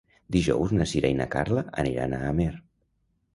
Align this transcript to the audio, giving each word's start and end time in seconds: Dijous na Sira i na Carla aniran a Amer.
Dijous 0.35 0.71
na 0.77 0.87
Sira 0.91 1.11
i 1.13 1.17
na 1.19 1.27
Carla 1.35 1.65
aniran 1.85 2.17
a 2.17 2.23
Amer. 2.31 2.49